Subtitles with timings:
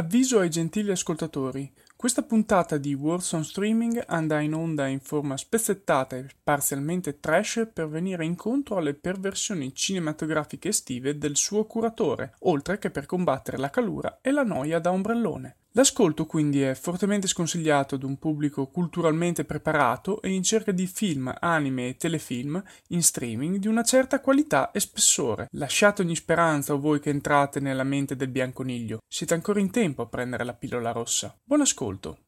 [0.00, 1.70] Avviso ai gentili ascoltatori.
[1.94, 7.68] Questa puntata di Words on Streaming andrà in onda in forma spezzettata e parzialmente trash
[7.70, 13.68] per venire incontro alle perversioni cinematografiche estive del suo curatore, oltre che per combattere la
[13.68, 15.56] calura e la noia da ombrellone.
[15.74, 21.32] L'ascolto quindi è fortemente sconsigliato ad un pubblico culturalmente preparato e in cerca di film,
[21.38, 25.46] anime e telefilm in streaming di una certa qualità e spessore.
[25.52, 28.98] Lasciate ogni speranza o voi che entrate nella mente del bianconiglio.
[29.08, 31.38] Siete ancora in tempo a prendere la pillola rossa.
[31.44, 32.18] Buon ascolto.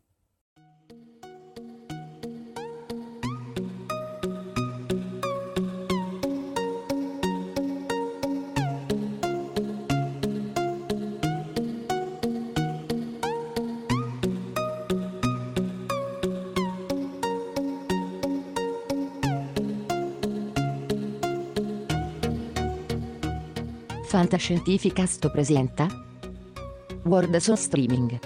[24.12, 25.86] Fantascientificast presenta
[27.04, 28.18] World on Streaming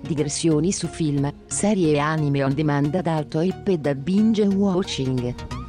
[0.00, 5.59] Digressioni su film, serie e anime on demand ad alto IP e da binge watching.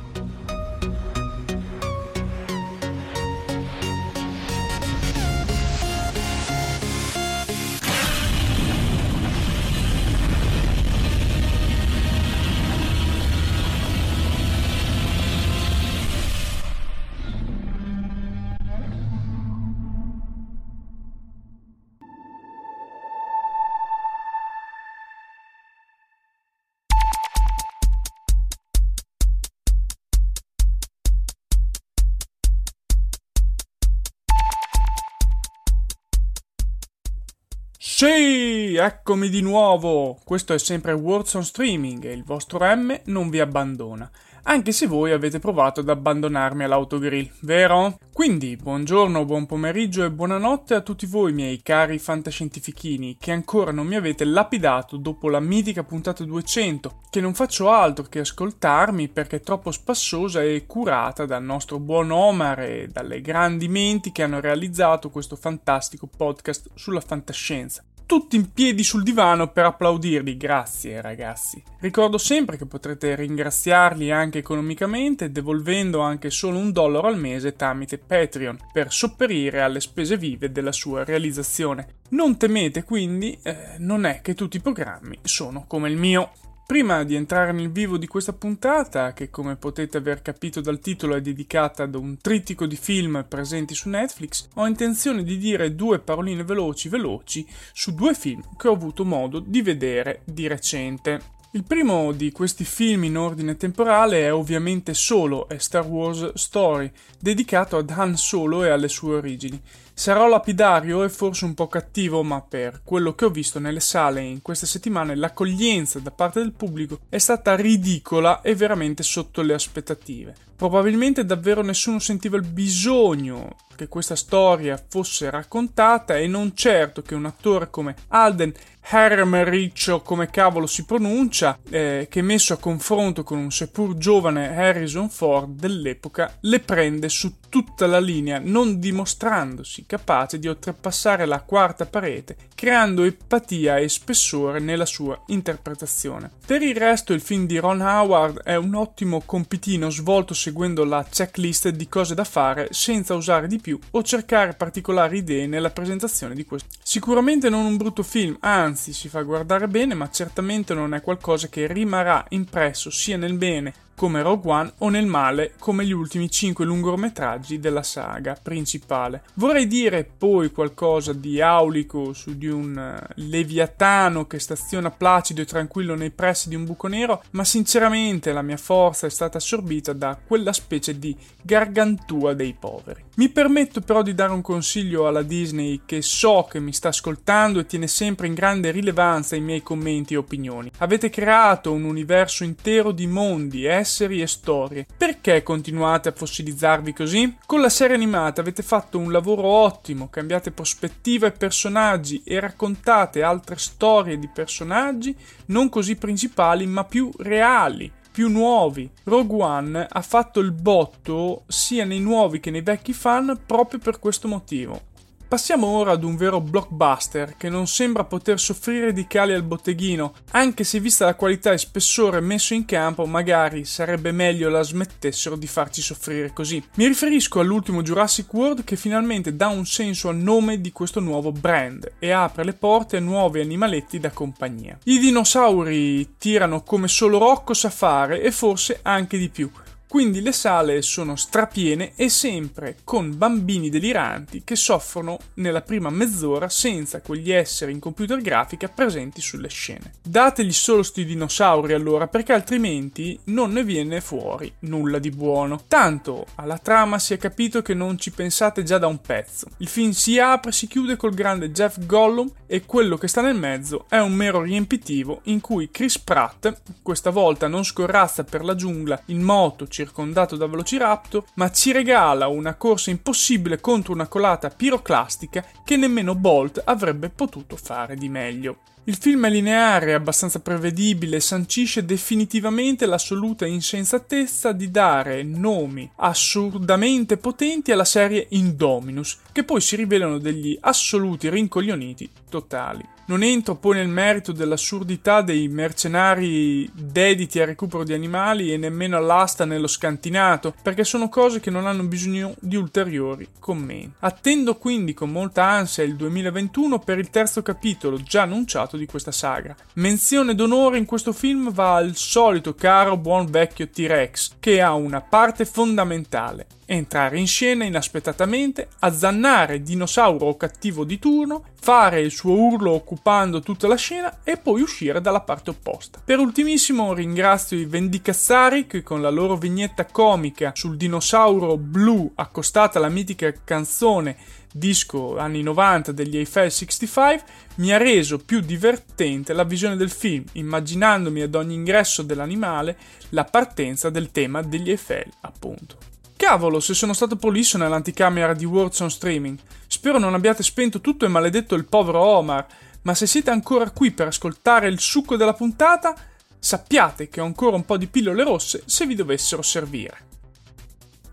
[38.02, 40.17] Sì, eccomi di nuovo.
[40.25, 44.09] Questo è sempre on Streaming e il vostro M non vi abbandona,
[44.45, 47.99] anche se voi avete provato ad abbandonarmi all'autogrill, vero?
[48.11, 53.85] Quindi, buongiorno, buon pomeriggio e buonanotte a tutti voi miei cari fantascientifichini che ancora non
[53.85, 59.35] mi avete lapidato dopo la mitica puntata 200, che non faccio altro che ascoltarmi perché
[59.35, 64.39] è troppo spassosa e curata dal nostro buon Omar e dalle grandi menti che hanno
[64.39, 70.35] realizzato questo fantastico podcast sulla fantascienza tutti in piedi sul divano per applaudirli.
[70.35, 71.63] Grazie ragazzi.
[71.79, 77.97] Ricordo sempre che potrete ringraziarli anche economicamente devolvendo anche solo un dollaro al mese tramite
[77.97, 82.00] Patreon per sopperire alle spese vive della sua realizzazione.
[82.09, 86.31] Non temete quindi, eh, non è che tutti i programmi sono come il mio.
[86.71, 91.15] Prima di entrare nel vivo di questa puntata, che come potete aver capito dal titolo
[91.15, 95.99] è dedicata ad un trittico di film presenti su Netflix, ho intenzione di dire due
[95.99, 101.39] paroline veloci veloci su due film che ho avuto modo di vedere di recente.
[101.51, 106.89] Il primo di questi film in ordine temporale è ovviamente Solo e Star Wars Story,
[107.19, 109.61] dedicato ad Han Solo e alle sue origini.
[110.01, 114.22] Sarò lapidario e forse un po' cattivo, ma per quello che ho visto nelle sale
[114.22, 119.53] in queste settimane l'accoglienza da parte del pubblico è stata ridicola e veramente sotto le
[119.53, 120.34] aspettative.
[120.56, 127.13] Probabilmente davvero nessuno sentiva il bisogno che questa storia fosse raccontata e non certo che
[127.13, 128.53] un attore come Alden
[128.84, 134.56] Hermerich o come cavolo si pronuncia, eh, che messo a confronto con un seppur giovane
[134.58, 141.42] Harrison Ford dell'epoca, le prende su tutta la linea, non dimostrandosi capace di oltrepassare la
[141.42, 146.31] quarta parete, creando empatia e spessore nella sua interpretazione.
[146.46, 151.06] Per il resto il film di Ron Howard è un ottimo compitino svolto seguendo la
[151.09, 156.34] checklist di cose da fare senza usare di più o cercare particolari idee nella presentazione
[156.34, 156.69] di questo.
[156.81, 161.01] Sicuramente non un brutto film, anzi anzi si fa guardare bene, ma certamente non è
[161.01, 165.91] qualcosa che rimarrà impresso sia nel bene come Rogue One o nel male come gli
[165.91, 169.24] ultimi 5 lungometraggi della saga principale.
[169.35, 175.46] Vorrei dire poi qualcosa di aulico su di un uh, leviatano che staziona placido e
[175.46, 179.94] tranquillo nei pressi di un buco nero, ma sinceramente la mia forza è stata assorbita
[179.94, 183.03] da quella specie di gargantua dei poveri.
[183.16, 187.59] Mi permetto però di dare un consiglio alla Disney che so che mi sta ascoltando
[187.59, 190.71] e tiene sempre in grande rilevanza i miei commenti e opinioni.
[190.80, 194.86] Avete creato un universo intero di mondi, esseri esseri e storie.
[194.95, 197.38] Perché continuate a fossilizzarvi così?
[197.45, 203.22] Con la serie animata avete fatto un lavoro ottimo, cambiate prospettiva e personaggi e raccontate
[203.22, 205.16] altre storie di personaggi
[205.48, 208.89] non così principali ma più reali più nuovi.
[209.06, 214.00] Rogue One ha fatto il botto sia nei nuovi che nei vecchi fan proprio per
[214.00, 214.89] questo motivo.
[215.31, 220.13] Passiamo ora ad un vero blockbuster che non sembra poter soffrire di cali al botteghino,
[220.31, 225.38] anche se vista la qualità e spessore messo in campo magari sarebbe meglio la smettessero
[225.38, 226.62] di farci soffrire così.
[226.75, 231.31] Mi riferisco all'ultimo Jurassic World che finalmente dà un senso al nome di questo nuovo
[231.31, 234.80] brand e apre le porte a nuovi animaletti da compagnia.
[234.84, 239.50] I dinosauri tirano come solo Rocco sa fare e forse anche di più.
[239.91, 246.47] Quindi le sale sono strapiene e sempre con bambini deliranti che soffrono nella prima mezz'ora
[246.47, 249.95] senza quegli esseri in computer grafica presenti sulle scene.
[250.01, 255.63] Dategli solo sti dinosauri allora perché altrimenti non ne viene fuori nulla di buono.
[255.67, 259.47] Tanto alla trama si è capito che non ci pensate già da un pezzo.
[259.57, 263.19] Il film si apre e si chiude col grande Jeff Gollum e quello che sta
[263.19, 268.45] nel mezzo è un mero riempitivo in cui Chris Pratt, questa volta non scorrazza per
[268.45, 274.07] la giungla in moto, circondato da velociraptor, ma ci regala una corsa impossibile contro una
[274.07, 278.60] colata piroclastica che nemmeno Bolt avrebbe potuto fare di meglio.
[278.86, 287.18] Il film è lineare, abbastanza prevedibile e sancisce definitivamente l'assoluta insensatezza di dare nomi assurdamente
[287.18, 292.84] potenti alla serie Indominus, che poi si rivelano degli assoluti rincoglioniti totali.
[293.06, 298.95] Non entro poi nel merito dell'assurdità dei mercenari dediti al recupero di animali e nemmeno
[298.95, 303.94] all'asta nello scantinato, perché sono cose che non hanno bisogno di ulteriori commenti.
[304.00, 309.12] Attendo quindi con molta ansia il 2021 per il terzo capitolo già annunciato di questa
[309.12, 309.56] saga.
[309.73, 315.01] Menzione d'onore in questo film va al solito caro buon vecchio T-Rex, che ha una
[315.01, 322.33] parte fondamentale entrare in scena inaspettatamente, azzannare il dinosauro cattivo di turno, fare il suo
[322.33, 326.00] urlo occupando tutta la scena e poi uscire dalla parte opposta.
[326.03, 332.77] Per ultimissimo ringrazio i Vendicazzari che con la loro vignetta comica sul dinosauro blu accostata
[332.77, 334.15] alla mitica canzone
[334.53, 337.24] disco anni 90 degli Eiffel 65
[337.56, 342.77] mi ha reso più divertente la visione del film, immaginandomi ad ogni ingresso dell'animale
[343.09, 345.90] la partenza del tema degli Eiffel, appunto.
[346.21, 349.39] Cavolo, se sono stato polisso nell'anticamera di on Streaming.
[349.65, 352.45] Spero non abbiate spento tutto e maledetto il povero Omar,
[352.83, 355.95] ma se siete ancora qui per ascoltare il succo della puntata,
[356.38, 360.11] sappiate che ho ancora un po' di pillole rosse se vi dovessero servire.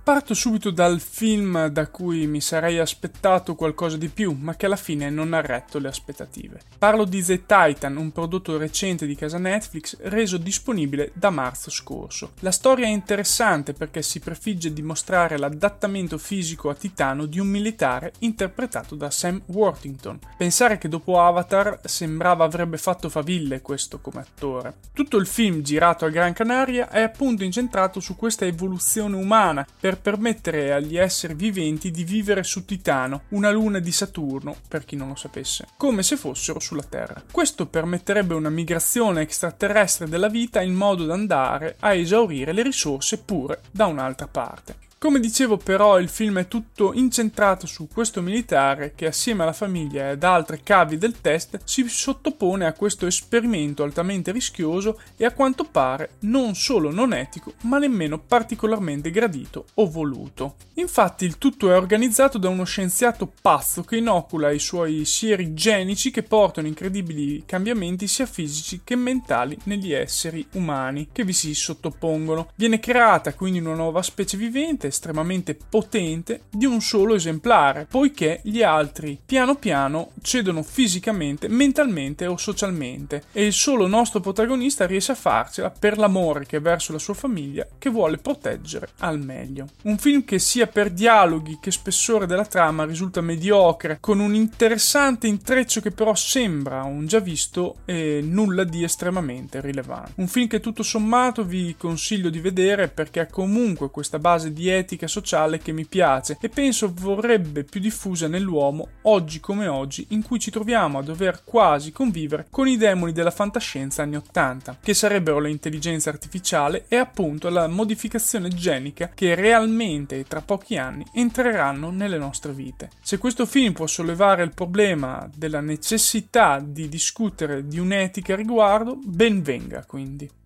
[0.08, 4.74] Parto subito dal film da cui mi sarei aspettato qualcosa di più, ma che alla
[4.74, 6.62] fine non ha retto le aspettative.
[6.78, 12.32] Parlo di The Titan, un prodotto recente di casa Netflix reso disponibile da marzo scorso.
[12.38, 17.48] La storia è interessante perché si prefigge di mostrare l'adattamento fisico a titano di un
[17.48, 20.20] militare interpretato da Sam Worthington.
[20.38, 24.72] Pensare che dopo Avatar sembrava avrebbe fatto faville questo come attore.
[24.94, 29.96] Tutto il film girato a Gran Canaria è appunto incentrato su questa evoluzione umana per
[29.98, 35.08] permettere agli esseri viventi di vivere su Titano, una luna di Saturno, per chi non
[35.08, 37.22] lo sapesse, come se fossero sulla Terra.
[37.30, 43.18] Questo permetterebbe una migrazione extraterrestre della vita in modo da andare a esaurire le risorse
[43.18, 44.86] pure da un'altra parte.
[45.00, 50.02] Come dicevo però il film è tutto incentrato su questo militare che assieme alla famiglia
[50.02, 55.30] e ad altre cavi del test si sottopone a questo esperimento altamente rischioso e a
[55.30, 60.56] quanto pare non solo non etico ma nemmeno particolarmente gradito o voluto.
[60.74, 66.10] Infatti il tutto è organizzato da uno scienziato pazzo che inocula i suoi sieri genici
[66.10, 72.50] che portano incredibili cambiamenti sia fisici che mentali negli esseri umani che vi si sottopongono.
[72.56, 78.62] Viene creata quindi una nuova specie vivente estremamente potente di un solo esemplare, poiché gli
[78.62, 85.16] altri piano piano cedono fisicamente, mentalmente o socialmente e il solo nostro protagonista riesce a
[85.16, 89.68] farcela per l'amore che è verso la sua famiglia che vuole proteggere al meglio.
[89.82, 95.26] Un film che sia per dialoghi che spessore della trama risulta mediocre, con un interessante
[95.26, 100.12] intreccio che però sembra un già visto e nulla di estremamente rilevante.
[100.16, 104.68] Un film che tutto sommato vi consiglio di vedere perché ha comunque questa base di
[104.78, 110.22] etica sociale che mi piace e penso vorrebbe più diffusa nell'uomo oggi come oggi in
[110.22, 114.94] cui ci troviamo a dover quasi convivere con i demoni della fantascienza anni 80, che
[114.94, 122.18] sarebbero l'intelligenza artificiale e appunto la modificazione genica che realmente tra pochi anni entreranno nelle
[122.18, 122.90] nostre vite.
[123.00, 128.98] Se questo film può sollevare il problema della necessità di discutere di un'etica a riguardo,
[129.02, 130.37] ben venga quindi.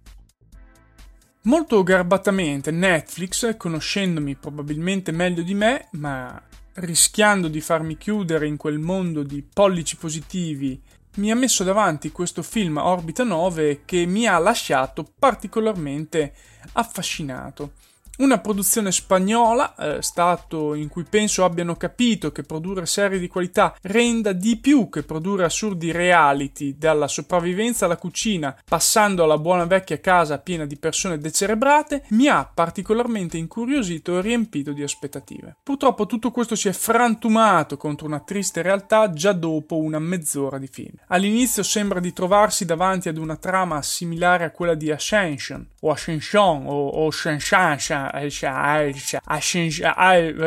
[1.44, 6.40] Molto garbatamente Netflix, conoscendomi probabilmente meglio di me, ma
[6.74, 10.80] rischiando di farmi chiudere in quel mondo di pollici positivi,
[11.16, 16.32] mi ha messo davanti questo film Orbita 9 che mi ha lasciato particolarmente
[16.74, 17.72] affascinato.
[18.18, 23.74] Una produzione spagnola, eh, stato in cui penso abbiano capito che produrre serie di qualità
[23.82, 29.98] renda di più che produrre assurdi reality, dalla sopravvivenza alla cucina, passando alla buona vecchia
[29.98, 35.56] casa piena di persone decerebrate, mi ha particolarmente incuriosito e riempito di aspettative.
[35.62, 40.68] Purtroppo tutto questo si è frantumato contro una triste realtà già dopo una mezz'ora di
[40.70, 40.96] film.
[41.06, 46.66] All'inizio sembra di trovarsi davanti ad una trama similare a quella di Ascension, o Ascension,
[46.66, 47.78] o, o Shenshan,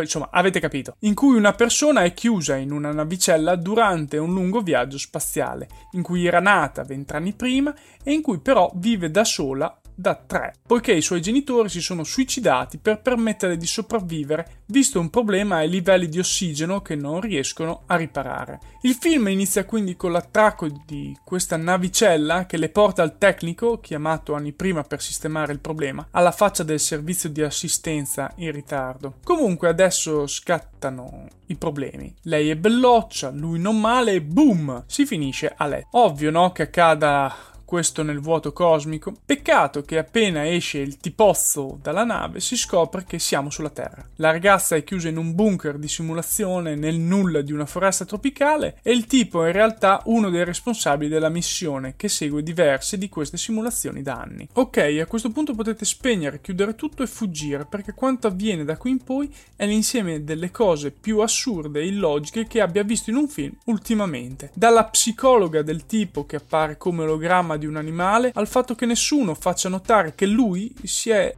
[0.02, 4.62] insomma, avete capito, in cui una persona è chiusa in una navicella durante un lungo
[4.62, 9.80] viaggio spaziale, in cui era nata vent'anni prima e in cui però vive da sola
[9.96, 15.10] da tre, poiché i suoi genitori si sono suicidati per permettere di sopravvivere, visto un
[15.10, 18.60] problema ai livelli di ossigeno che non riescono a riparare.
[18.82, 24.34] Il film inizia quindi con l'attracco di questa navicella che le porta al tecnico, chiamato
[24.34, 29.16] anni prima per sistemare il problema, alla faccia del servizio di assistenza in ritardo.
[29.24, 32.14] Comunque adesso scattano i problemi.
[32.24, 35.88] Lei è belloccia, lui non male e boom, si finisce a letto.
[35.92, 39.14] Ovvio no che accada questo nel vuoto cosmico.
[39.26, 44.08] Peccato che appena esce il tipozzo dalla nave si scopre che siamo sulla Terra.
[44.18, 48.78] La ragazza è chiusa in un bunker di simulazione nel nulla di una foresta tropicale
[48.82, 53.10] e il tipo è in realtà uno dei responsabili della missione che segue diverse di
[53.10, 54.48] queste simulazioni da anni.
[54.54, 58.92] Ok, a questo punto potete spegnere, chiudere tutto e fuggire perché quanto avviene da qui
[58.92, 63.28] in poi è l'insieme delle cose più assurde e illogiche che abbia visto in un
[63.28, 64.52] film ultimamente.
[64.54, 69.34] Dalla psicologa del tipo che appare come ologramma di un animale al fatto che nessuno
[69.34, 71.34] faccia notare che lui si è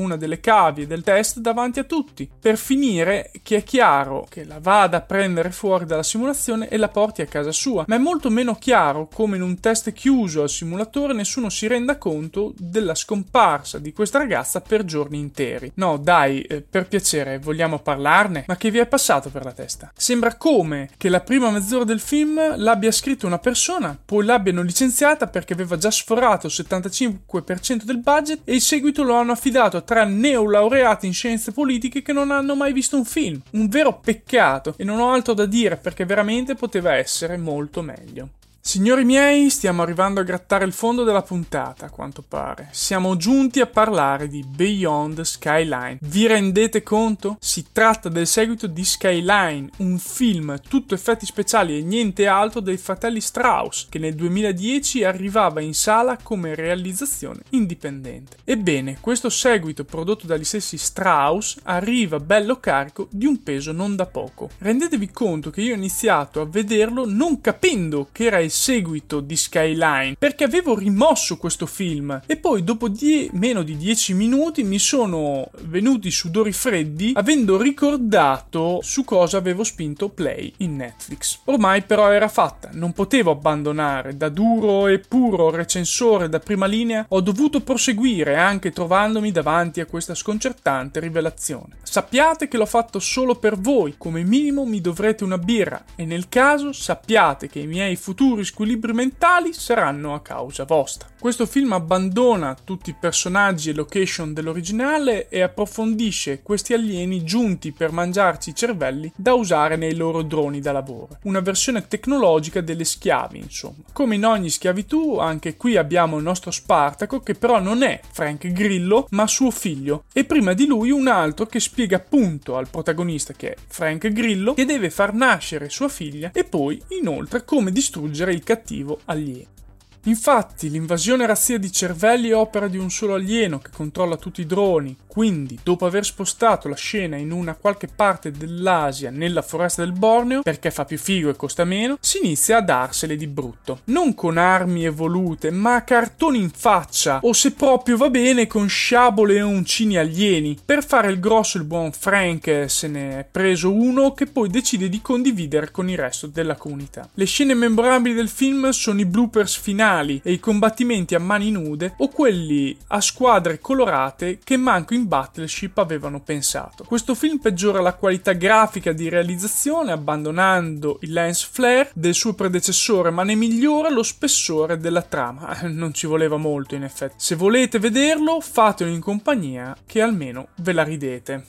[0.00, 4.58] una delle cavie del test davanti a tutti, per finire che è chiaro che la
[4.60, 8.30] vada a prendere fuori dalla simulazione e la porti a casa sua, ma è molto
[8.30, 13.78] meno chiaro come in un test chiuso al simulatore nessuno si renda conto della scomparsa
[13.78, 15.72] di questa ragazza per giorni interi.
[15.74, 18.44] No, dai, eh, per piacere, vogliamo parlarne?
[18.46, 19.92] Ma che vi è passato per la testa?
[19.94, 25.26] Sembra come che la prima mezz'ora del film l'abbia scritto una persona, poi l'abbiano licenziata
[25.26, 29.81] perché aveva già sforato il 75% del budget e in seguito lo hanno affidato a
[29.82, 33.40] tra neolaureati in scienze politiche che non hanno mai visto un film.
[33.50, 38.28] Un vero peccato e non ho altro da dire perché veramente poteva essere molto meglio.
[38.64, 42.68] Signori miei, stiamo arrivando a grattare il fondo della puntata, a quanto pare.
[42.70, 45.98] Siamo giunti a parlare di Beyond Skyline.
[46.00, 47.36] Vi rendete conto?
[47.40, 52.76] Si tratta del seguito di Skyline, un film tutto effetti speciali e niente altro dei
[52.76, 58.36] fratelli Strauss, che nel 2010 arrivava in sala come realizzazione indipendente.
[58.44, 64.06] Ebbene, questo seguito prodotto dagli stessi Strauss arriva bello carico di un peso non da
[64.06, 64.50] poco.
[64.58, 69.34] Rendetevi conto che io ho iniziato a vederlo non capendo che era il seguito di
[69.34, 74.78] Skyline perché avevo rimosso questo film e poi dopo die- meno di 10 minuti mi
[74.78, 81.40] sono venuti sudori freddi avendo ricordato su cosa avevo spinto play in Netflix.
[81.44, 87.06] Ormai però era fatta, non potevo abbandonare, da duro e puro recensore da prima linea
[87.08, 91.78] ho dovuto proseguire anche trovandomi davanti a questa sconcertante rivelazione.
[91.82, 96.28] Sappiate che l'ho fatto solo per voi, come minimo mi dovrete una birra e nel
[96.28, 101.08] caso sappiate che i miei futuri futuri squilibri mentali saranno a causa vostra.
[101.18, 107.92] Questo film abbandona tutti i personaggi e location dell'originale e approfondisce questi alieni giunti per
[107.92, 111.18] mangiarci i cervelli da usare nei loro droni da lavoro.
[111.22, 113.84] Una versione tecnologica delle schiavi, insomma.
[113.92, 118.48] Come in ogni schiavitù, anche qui abbiamo il nostro Spartaco che però non è Frank
[118.48, 123.32] Grillo, ma suo figlio, e prima di lui un altro che spiega appunto al protagonista
[123.32, 128.31] che è Frank Grillo che deve far nascere sua figlia e poi inoltre come distruggere
[128.32, 129.61] il cattivo alieno.
[130.06, 134.46] Infatti, l'invasione razzia di cervelli è opera di un solo alieno che controlla tutti i
[134.46, 139.92] droni, quindi, dopo aver spostato la scena in una qualche parte dell'Asia nella foresta del
[139.92, 143.82] Borneo, perché fa più figo e costa meno, si inizia a darsele di brutto.
[143.84, 148.68] Non con armi evolute, ma a cartoni in faccia, o se proprio va bene con
[148.68, 150.58] sciabole e uncini alieni.
[150.64, 154.88] Per fare il grosso il buon Frank se ne è preso uno che poi decide
[154.88, 157.08] di condividere con il resto della comunità.
[157.14, 161.94] Le scene memorabili del film sono i bloopers finali e i combattimenti a mani nude
[161.98, 166.84] o quelli a squadre colorate che manco in Battleship avevano pensato.
[166.84, 173.10] Questo film peggiora la qualità grafica di realizzazione abbandonando il lens flare del suo predecessore,
[173.10, 175.60] ma ne migliora lo spessore della trama.
[175.82, 177.14] Non ci voleva molto in effetti.
[177.16, 181.44] Se volete vederlo, fatelo in compagnia che almeno ve la ridete.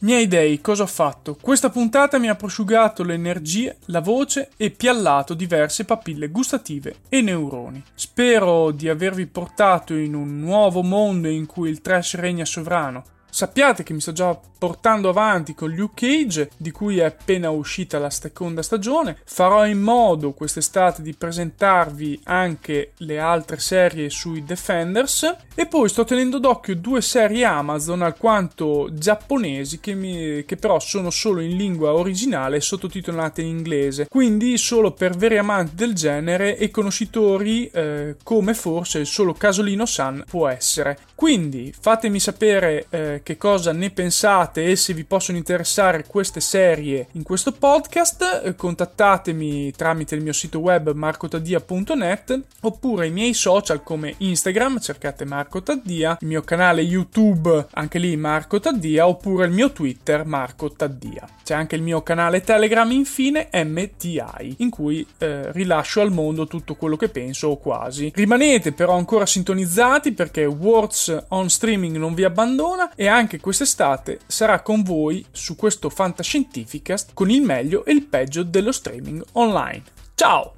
[0.00, 1.38] Miei dei, cosa ho fatto?
[1.40, 7.22] Questa puntata mi ha prosciugato le energie, la voce e piallato diverse papille gustative e
[7.22, 7.82] neuroni.
[7.94, 13.82] Spero di avervi portato in un nuovo mondo in cui il trash regna sovrano Sappiate
[13.82, 18.08] che mi sto già portando avanti con Luke Cage, di cui è appena uscita la
[18.10, 19.18] seconda stagione.
[19.24, 25.36] Farò in modo quest'estate di presentarvi anche le altre serie sui Defenders.
[25.54, 31.10] E poi sto tenendo d'occhio due serie Amazon alquanto giapponesi che, mi, che però sono
[31.10, 34.08] solo in lingua originale e sottotitolate in inglese.
[34.08, 39.84] Quindi solo per veri amanti del genere e conoscitori eh, come forse il solo Casolino
[39.84, 40.98] San può essere.
[41.14, 47.08] Quindi fatemi sapere eh, che cosa ne pensate e se vi possono interessare queste serie
[47.12, 53.82] in questo podcast, eh, contattatemi tramite il mio sito web marcotaddia.net oppure i miei social
[53.82, 59.52] come Instagram, cercate Marco Taddia, il mio canale YouTube, anche lì Marco Taddia, oppure il
[59.52, 61.28] mio Twitter Marco Taddia.
[61.44, 66.74] C'è anche il mio canale Telegram infine MTI, in cui eh, rilascio al mondo tutto
[66.74, 68.10] quello che penso o quasi.
[68.14, 74.62] Rimanete però ancora sintonizzati perché Words on Streaming non vi abbandona e anche quest'estate sarà
[74.62, 79.82] con voi su questo Fantascientificast con il meglio e il peggio dello streaming online.
[80.14, 80.54] Ciao!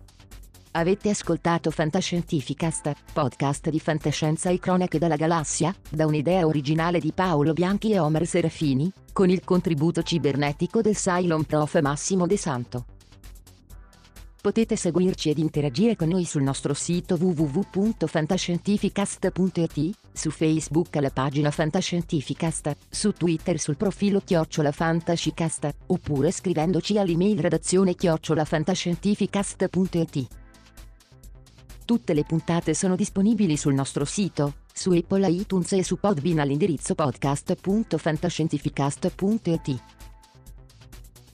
[0.73, 7.52] Avete ascoltato Fantascientificast, podcast di fantascienza e cronache dalla galassia, da un'idea originale di Paolo
[7.52, 12.85] Bianchi e Omer Serafini, con il contributo cibernetico del Cylon Prof Massimo De Santo.
[14.40, 22.77] Potete seguirci ed interagire con noi sul nostro sito www.fantascientificast.it, su Facebook alla pagina Fantascientificast,
[22.91, 30.27] su Twitter sul profilo Chiocciola Fantascicast, oppure scrivendoci all'email redazione chiocciolafantascientificast.it.
[31.85, 36.95] Tutte le puntate sono disponibili sul nostro sito, su Apple iTunes e su Podbean all'indirizzo
[36.95, 39.83] podcast.fantascientificast.it.